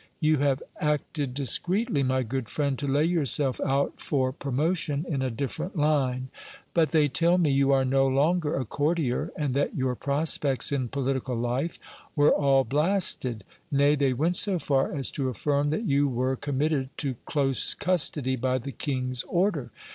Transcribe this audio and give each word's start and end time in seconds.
You 0.19 0.37
have 0.39 0.63
acted 0.79 1.35
discreetly, 1.35 2.01
my 2.01 2.23
good 2.23 2.49
friend, 2.49 2.75
to 2.79 2.87
lay 2.87 3.03
yourself 3.05 3.61
out 3.63 3.99
for 4.01 4.31
promotion 4.31 5.05
in 5.07 5.21
a 5.21 5.29
different 5.29 5.77
line. 5.77 6.29
But 6.73 6.89
they 6.89 7.07
tell 7.07 7.37
me, 7.37 7.51
you 7.51 7.71
are 7.71 7.85
no 7.85 8.07
longer 8.07 8.55
a 8.55 8.65
courtier, 8.65 9.31
and 9.35 9.53
that 9.53 9.75
your 9.75 9.93
prospects 9.93 10.71
in 10.71 10.89
politi 10.89 11.23
cal 11.23 11.35
life 11.35 11.77
were 12.15 12.33
all 12.33 12.63
blasted; 12.63 13.43
nay, 13.71 13.93
they 13.93 14.11
went 14.13 14.37
so 14.37 14.57
far 14.57 14.91
as 14.91 15.11
to 15.11 15.29
affirm, 15.29 15.69
that 15.69 15.85
you 15.85 16.07
were 16.07 16.35
com 16.35 16.57
mitted 16.57 16.89
to 16.97 17.13
close 17.27 17.75
custody 17.75 18.35
by 18.35 18.57
the 18.57 18.71
king's 18.71 19.21
order. 19.25 19.69